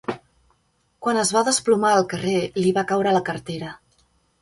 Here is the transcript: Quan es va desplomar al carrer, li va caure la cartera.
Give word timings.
Quan 1.07 1.19
es 1.25 1.35
va 1.37 1.45
desplomar 1.51 1.93
al 1.99 2.09
carrer, 2.17 2.35
li 2.65 2.75
va 2.81 2.89
caure 2.93 3.17
la 3.19 3.25
cartera. 3.33 3.75